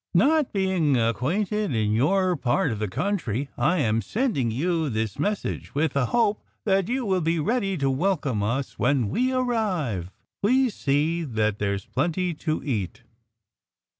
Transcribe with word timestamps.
Not 0.15 0.51
being 0.51 0.97
acquainted 0.97 1.75
in 1.75 1.93
your 1.93 2.35
part 2.35 2.71
of 2.71 2.79
the 2.79 2.87
country, 2.87 3.49
I 3.55 3.77
am 3.81 4.01
sending 4.01 4.49
you 4.49 4.89
this 4.89 5.19
message 5.19 5.75
with 5.75 5.93
the 5.93 6.07
hope 6.07 6.41
that 6.65 6.89
you 6.89 7.05
will 7.05 7.21
be 7.21 7.37
ready 7.39 7.77
to 7.77 7.87
welcome 7.87 8.41
us 8.41 8.79
when 8.79 9.09
we 9.09 9.31
arrive. 9.31 10.09
_Please 10.43 10.71
see 10.71 11.21
that 11.23 11.59
there's 11.59 11.85
a 11.85 11.89
plenty 11.89 12.33
to 12.33 12.63
eat! 12.63 13.03